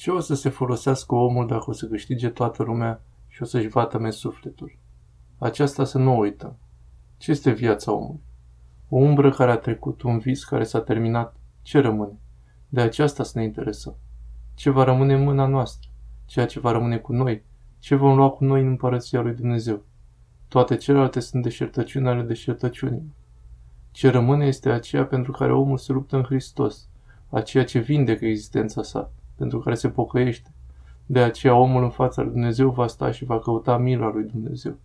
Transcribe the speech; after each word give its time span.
Ce 0.00 0.10
o 0.10 0.20
să 0.20 0.34
se 0.34 0.48
folosească 0.48 1.14
omul 1.14 1.46
dacă 1.46 1.64
o 1.66 1.72
să 1.72 1.86
câștige 1.86 2.28
toată 2.28 2.62
lumea 2.62 3.02
și 3.28 3.42
o 3.42 3.44
să-și 3.44 3.68
vatăme 3.68 4.10
sufletul? 4.10 4.78
Aceasta 5.38 5.84
să 5.84 5.98
nu 5.98 6.12
o 6.12 6.18
uităm. 6.18 6.56
Ce 7.16 7.30
este 7.30 7.50
viața 7.50 7.92
omului? 7.92 8.20
O 8.88 8.96
umbră 8.96 9.30
care 9.30 9.50
a 9.50 9.56
trecut, 9.56 10.02
un 10.02 10.18
vis 10.18 10.44
care 10.44 10.64
s-a 10.64 10.80
terminat, 10.80 11.36
ce 11.62 11.78
rămâne? 11.78 12.18
De 12.68 12.80
aceasta 12.80 13.22
să 13.22 13.38
ne 13.38 13.44
interesăm. 13.44 13.94
Ce 14.54 14.70
va 14.70 14.84
rămâne 14.84 15.14
în 15.14 15.22
mâna 15.22 15.46
noastră? 15.46 15.90
Ceea 16.26 16.46
ce 16.46 16.60
va 16.60 16.70
rămâne 16.70 16.98
cu 16.98 17.12
noi? 17.12 17.42
Ce 17.78 17.94
vom 17.94 18.16
lua 18.16 18.30
cu 18.30 18.44
noi 18.44 18.60
în 18.60 18.66
împărăția 18.66 19.20
lui 19.20 19.34
Dumnezeu? 19.34 19.82
Toate 20.48 20.76
celelalte 20.76 21.20
sunt 21.20 21.42
deșertăciuni 21.42 22.08
ale 22.08 22.22
deșertăciunii. 22.22 23.14
Ce 23.90 24.10
rămâne 24.10 24.46
este 24.46 24.70
aceea 24.70 25.06
pentru 25.06 25.32
care 25.32 25.52
omul 25.52 25.78
se 25.78 25.92
luptă 25.92 26.16
în 26.16 26.22
Hristos, 26.22 26.88
aceea 27.30 27.64
ce 27.64 27.78
vindecă 27.78 28.24
existența 28.24 28.82
sa, 28.82 29.12
pentru 29.40 29.58
care 29.58 29.74
se 29.74 29.88
pocăiește. 29.88 30.50
De 31.06 31.20
aceea 31.20 31.54
omul 31.54 31.82
în 31.82 31.90
fața 31.90 32.22
lui 32.22 32.30
Dumnezeu 32.30 32.70
va 32.70 32.86
sta 32.86 33.10
și 33.10 33.24
va 33.24 33.38
căuta 33.38 33.76
mila 33.76 34.10
lui 34.12 34.24
Dumnezeu. 34.24 34.76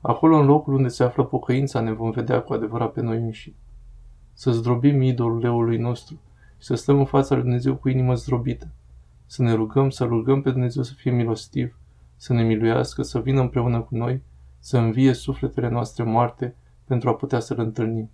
Acolo, 0.00 0.36
în 0.36 0.46
locul 0.46 0.74
unde 0.74 0.88
se 0.88 1.04
află 1.04 1.24
pocăința, 1.24 1.80
ne 1.80 1.92
vom 1.92 2.10
vedea 2.10 2.40
cu 2.40 2.52
adevărat 2.52 2.92
pe 2.92 3.00
noi 3.00 3.16
înșine. 3.16 3.54
Să 4.32 4.50
zdrobim 4.50 5.02
idolul 5.02 5.38
leului 5.38 5.78
nostru 5.78 6.20
și 6.58 6.66
să 6.66 6.74
stăm 6.74 6.98
în 6.98 7.04
fața 7.04 7.34
lui 7.34 7.42
Dumnezeu 7.42 7.74
cu 7.76 7.88
inimă 7.88 8.14
zdrobită. 8.14 8.68
Să 9.26 9.42
ne 9.42 9.52
rugăm, 9.52 9.90
să 9.90 10.04
rugăm 10.04 10.42
pe 10.42 10.50
Dumnezeu 10.50 10.82
să 10.82 10.92
fie 10.94 11.10
milostiv, 11.10 11.78
să 12.16 12.32
ne 12.32 12.42
miluiască, 12.42 13.02
să 13.02 13.20
vină 13.20 13.40
împreună 13.40 13.80
cu 13.80 13.96
noi, 13.96 14.22
să 14.58 14.78
învie 14.78 15.12
sufletele 15.12 15.68
noastre 15.68 16.04
moarte 16.04 16.54
pentru 16.84 17.08
a 17.08 17.14
putea 17.14 17.40
să-L 17.40 17.58
întâlnim. 17.58 18.10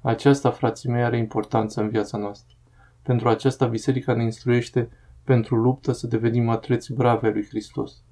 Aceasta, 0.00 0.50
frații 0.50 0.90
mei, 0.90 1.02
are 1.02 1.18
importanță 1.18 1.80
în 1.80 1.88
viața 1.88 2.18
noastră. 2.18 2.56
Pentru 3.02 3.28
aceasta 3.28 3.66
biserica 3.66 4.14
ne 4.14 4.22
instruiește 4.22 4.88
pentru 5.24 5.56
luptă 5.56 5.92
să 5.92 6.06
devenim 6.06 6.48
atleți 6.48 6.92
brave 6.92 7.30
lui 7.30 7.46
Hristos. 7.46 8.02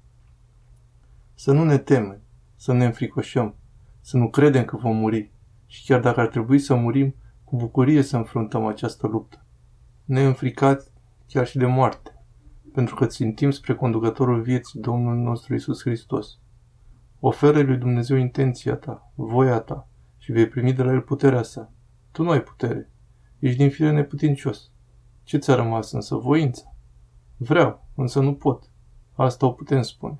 Să 1.33 1.51
nu 1.51 1.63
ne 1.63 1.77
temem, 1.77 2.21
să 2.55 2.73
ne 2.73 2.85
înfricoșăm, 2.85 3.55
să 4.01 4.17
nu 4.17 4.29
credem 4.29 4.65
că 4.65 4.77
vom 4.77 4.95
muri 4.95 5.31
și 5.65 5.85
chiar 5.85 5.99
dacă 5.99 6.19
ar 6.19 6.27
trebui 6.27 6.59
să 6.59 6.75
murim, 6.75 7.15
cu 7.43 7.55
bucurie 7.55 8.01
să 8.01 8.17
înfruntăm 8.17 8.65
această 8.65 9.07
luptă. 9.07 9.45
Neînfricat 10.05 10.91
chiar 11.27 11.47
și 11.47 11.57
de 11.57 11.65
moarte, 11.65 12.23
pentru 12.73 12.95
că 12.95 13.05
țintim 13.05 13.51
spre 13.51 13.75
conducătorul 13.75 14.41
vieții 14.41 14.79
Domnul 14.79 15.15
nostru 15.15 15.55
Isus 15.55 15.81
Hristos. 15.81 16.39
Oferă 17.19 17.61
lui 17.61 17.77
Dumnezeu 17.77 18.17
intenția 18.17 18.75
ta, 18.75 19.11
voia 19.15 19.59
ta 19.59 19.87
și 20.17 20.31
vei 20.31 20.47
primi 20.47 20.73
de 20.73 20.83
la 20.83 20.91
El 20.91 21.01
puterea 21.01 21.43
sa. 21.43 21.71
Tu 22.11 22.23
nu 22.23 22.29
ai 22.29 22.41
putere. 22.41 22.89
Ești 23.39 23.57
din 23.57 23.69
fire 23.69 23.91
neputincios. 23.91 24.71
Ce 25.29 25.37
ți-a 25.37 25.55
rămas 25.55 25.91
însă? 25.91 26.15
Voința. 26.15 26.75
Vreau, 27.37 27.87
însă 27.95 28.19
nu 28.19 28.33
pot. 28.33 28.63
Asta 29.13 29.45
o 29.45 29.51
putem 29.51 29.81
spune. 29.81 30.19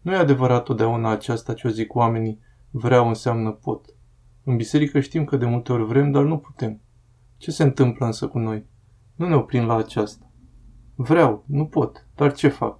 Nu 0.00 0.12
e 0.12 0.16
adevărat 0.16 0.62
totdeauna 0.62 1.10
aceasta 1.10 1.54
ce 1.54 1.66
o 1.66 1.70
zic 1.70 1.94
oamenii, 1.94 2.40
vreau 2.70 3.08
înseamnă 3.08 3.50
pot. 3.50 3.86
În 4.44 4.56
biserică 4.56 5.00
știm 5.00 5.24
că 5.24 5.36
de 5.36 5.46
multe 5.46 5.72
ori 5.72 5.84
vrem, 5.84 6.10
dar 6.10 6.22
nu 6.22 6.38
putem. 6.38 6.80
Ce 7.36 7.50
se 7.50 7.62
întâmplă 7.62 8.06
însă 8.06 8.28
cu 8.28 8.38
noi? 8.38 8.66
Nu 9.14 9.28
ne 9.28 9.34
oprim 9.34 9.64
la 9.64 9.76
aceasta. 9.76 10.30
Vreau, 10.94 11.44
nu 11.46 11.66
pot, 11.66 12.06
dar 12.14 12.32
ce 12.32 12.48
fac? 12.48 12.78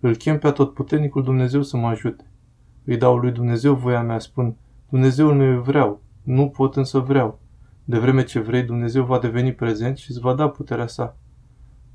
Îl 0.00 0.16
chem 0.16 0.38
pe 0.38 0.46
atotputernicul 0.46 1.22
Dumnezeu 1.22 1.62
să 1.62 1.76
mă 1.76 1.86
ajute. 1.86 2.30
Îi 2.84 2.96
dau 2.96 3.16
lui 3.16 3.32
Dumnezeu 3.32 3.74
voia 3.74 4.02
mea, 4.02 4.18
spun, 4.18 4.56
Dumnezeul 4.88 5.34
meu 5.34 5.60
vreau, 5.60 6.02
nu 6.22 6.48
pot 6.48 6.76
însă 6.76 6.98
vreau. 6.98 7.40
De 7.92 7.98
vreme 7.98 8.24
ce 8.24 8.40
vrei, 8.40 8.62
Dumnezeu 8.62 9.04
va 9.04 9.18
deveni 9.18 9.52
prezent 9.52 9.96
și 9.96 10.10
îți 10.10 10.20
va 10.20 10.34
da 10.34 10.48
puterea 10.48 10.86
sa. 10.86 11.16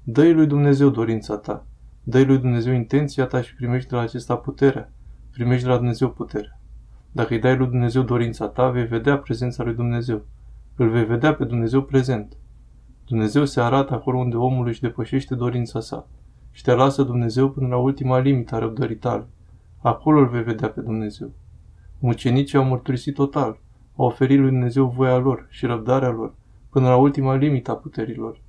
Dă-i 0.03 0.33
lui 0.33 0.47
Dumnezeu 0.47 0.89
dorința 0.89 1.37
ta. 1.37 1.65
Dă-i 2.03 2.25
lui 2.25 2.37
Dumnezeu 2.37 2.73
intenția 2.73 3.25
ta 3.25 3.41
și 3.41 3.55
primești 3.55 3.89
de 3.89 3.95
la 3.95 4.01
acesta 4.01 4.35
puterea. 4.35 4.91
Primești 5.31 5.63
de 5.63 5.69
la 5.69 5.75
Dumnezeu 5.75 6.09
puterea. 6.09 6.59
Dacă 7.11 7.33
îi 7.33 7.39
dai 7.39 7.57
lui 7.57 7.67
Dumnezeu 7.67 8.01
dorința 8.01 8.47
ta, 8.47 8.69
vei 8.69 8.85
vedea 8.85 9.17
prezența 9.17 9.63
lui 9.63 9.73
Dumnezeu. 9.73 10.25
Îl 10.75 10.89
vei 10.89 11.05
vedea 11.05 11.33
pe 11.33 11.45
Dumnezeu 11.45 11.83
prezent. 11.83 12.37
Dumnezeu 13.05 13.45
se 13.45 13.61
arată 13.61 13.93
acolo 13.93 14.17
unde 14.17 14.35
omul 14.35 14.67
își 14.67 14.81
depășește 14.81 15.35
dorința 15.35 15.79
sa 15.79 16.07
și 16.51 16.63
te 16.63 16.73
lasă 16.73 17.03
Dumnezeu 17.03 17.49
până 17.49 17.67
la 17.67 17.77
ultima 17.77 18.19
limită 18.19 18.55
a 18.55 18.59
răbdării 18.59 18.95
tale. 18.95 19.27
Acolo 19.77 20.19
îl 20.19 20.27
vei 20.27 20.43
vedea 20.43 20.69
pe 20.69 20.81
Dumnezeu. 20.81 21.31
Mucenicii 21.99 22.57
au 22.57 22.63
mărturisit 22.63 23.13
total, 23.13 23.59
au 23.97 24.05
oferit 24.05 24.39
lui 24.39 24.49
Dumnezeu 24.49 24.87
voia 24.87 25.17
lor 25.17 25.47
și 25.49 25.65
răbdarea 25.65 26.09
lor, 26.09 26.35
până 26.69 26.87
la 26.87 26.95
ultima 26.95 27.35
limită 27.35 27.71
a 27.71 27.75
puterilor. 27.75 28.41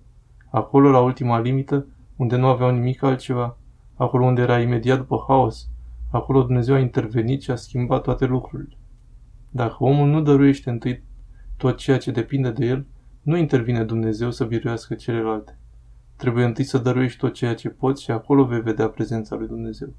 Acolo, 0.51 0.91
la 0.91 1.01
ultima 1.01 1.41
limită, 1.41 1.87
unde 2.17 2.37
nu 2.37 2.47
aveau 2.47 2.71
nimic 2.71 3.03
altceva, 3.03 3.57
acolo 3.97 4.25
unde 4.25 4.43
era 4.43 4.61
imediat 4.61 4.99
după 4.99 5.25
haos, 5.29 5.69
acolo 6.11 6.43
Dumnezeu 6.43 6.75
a 6.75 6.79
intervenit 6.79 7.43
și 7.43 7.51
a 7.51 7.57
schimbat 7.57 8.03
toate 8.03 8.25
lucrurile. 8.25 8.77
Dacă 9.51 9.77
omul 9.79 10.09
nu 10.09 10.21
dăruiește 10.21 10.71
întâi 10.71 11.03
tot 11.57 11.77
ceea 11.77 11.99
ce 11.99 12.11
depinde 12.11 12.51
de 12.51 12.67
el, 12.67 12.87
nu 13.23 13.37
intervine 13.37 13.85
Dumnezeu 13.85 14.31
să 14.31 14.45
biruiască 14.45 14.95
celelalte. 14.95 15.59
Trebuie 16.17 16.45
întâi 16.45 16.65
să 16.65 16.79
dăruiești 16.79 17.19
tot 17.19 17.33
ceea 17.33 17.55
ce 17.55 17.69
poți 17.69 18.03
și 18.03 18.11
acolo 18.11 18.45
vei 18.45 18.61
vedea 18.61 18.89
prezența 18.89 19.37
lui 19.37 19.47
Dumnezeu. 19.47 19.95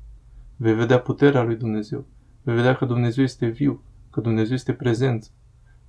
Vei 0.56 0.74
vedea 0.74 1.00
puterea 1.00 1.44
lui 1.44 1.56
Dumnezeu. 1.56 2.06
Vei 2.44 2.56
vedea 2.56 2.76
că 2.76 2.86
Dumnezeu 2.86 3.24
este 3.24 3.46
viu, 3.46 3.84
că 4.10 4.22
Dumnezeu 4.22 4.54
este 4.54 4.74
prezent. 4.74 5.32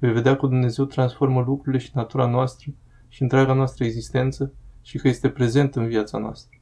Vei 0.00 0.12
vedea 0.12 0.36
că 0.36 0.46
Dumnezeu 0.46 0.84
transformă 0.84 1.40
lucrurile 1.40 1.82
și 1.82 1.90
natura 1.94 2.26
noastră 2.26 2.72
și 3.08 3.22
întreaga 3.22 3.52
noastră 3.52 3.84
existență 3.84 4.52
și 4.82 4.98
că 4.98 5.08
este 5.08 5.28
prezent 5.28 5.76
în 5.76 5.86
viața 5.86 6.18
noastră. 6.18 6.58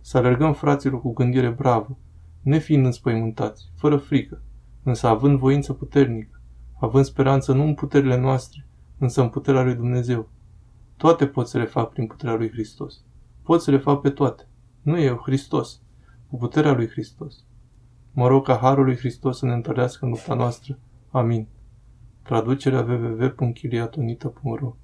Să 0.00 0.16
alergăm 0.16 0.52
fraților 0.52 1.00
cu 1.00 1.12
gândire 1.12 1.50
bravă, 1.50 1.98
nefiind 2.42 2.84
înspăimântați, 2.84 3.70
fără 3.76 3.96
frică, 3.96 4.42
însă 4.82 5.06
având 5.06 5.38
voință 5.38 5.72
puternică, 5.72 6.40
având 6.80 7.04
speranță 7.04 7.52
nu 7.52 7.62
în 7.62 7.74
puterile 7.74 8.16
noastre, 8.16 8.66
însă 8.98 9.22
în 9.22 9.28
puterea 9.28 9.62
lui 9.62 9.74
Dumnezeu. 9.74 10.28
Toate 10.96 11.26
pot 11.26 11.48
să 11.48 11.58
le 11.58 11.64
fac 11.64 11.92
prin 11.92 12.06
puterea 12.06 12.34
lui 12.34 12.50
Hristos. 12.50 13.04
Pot 13.42 13.62
să 13.62 13.70
le 13.70 13.78
fac 13.78 14.00
pe 14.00 14.10
toate. 14.10 14.48
Nu 14.82 14.98
eu, 14.98 15.20
Hristos 15.24 15.80
cu 16.30 16.36
puterea 16.36 16.72
lui 16.72 16.88
Hristos. 16.88 17.44
Mă 18.12 18.26
rog 18.26 18.44
ca 18.44 18.56
Harul 18.56 18.84
lui 18.84 18.96
Hristos 18.96 19.38
să 19.38 19.46
ne 19.46 19.52
întărească 19.52 20.04
în 20.04 20.10
lupta 20.10 20.34
noastră. 20.34 20.78
Amin. 21.10 21.48
Traducerea 22.30 22.82
www.chiliatonita.ro 22.82 24.76